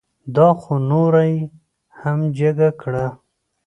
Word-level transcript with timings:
دا 0.35 0.47
خو 0.59 0.73
نوره 0.89 1.23
یې 1.33 1.39
هم 1.99 2.19
جگه 2.37 2.69
کړه. 2.81 3.07